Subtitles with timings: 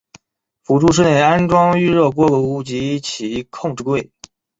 [0.63, 4.09] 辅助室内安装预热锅炉及其控制柜。